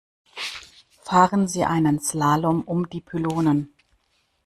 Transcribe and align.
Fahren 1.03 1.47
Sie 1.47 1.63
einen 1.63 1.99
Slalom 1.99 2.63
um 2.63 2.89
die 2.89 3.01
Pylonen. 3.01 3.71